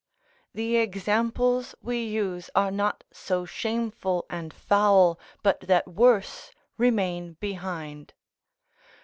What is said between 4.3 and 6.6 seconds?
and foul but that worse